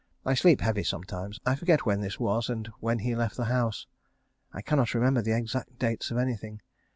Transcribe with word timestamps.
I 0.25 0.33
sleep 0.33 0.61
heavy 0.61 0.81
sometimes. 0.83 1.39
I 1.45 1.53
forget 1.53 1.85
when 1.85 2.01
this 2.01 2.19
was 2.19 2.49
and 2.49 2.65
when 2.79 2.97
he 3.05 3.15
left 3.15 3.37
the 3.37 3.45
house. 3.45 3.85
I 4.51 4.63
cannot 4.63 4.95
remember 4.95 5.21
the 5.21 5.37
exact 5.37 5.77
dates 5.77 6.09
of 6.09 6.17
anything. 6.17 6.63